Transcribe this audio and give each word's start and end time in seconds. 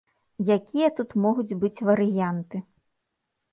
Якія 0.55 0.87
тут 1.01 1.09
могуць 1.27 1.57
быць 1.65 1.83
варыянты. 1.91 2.65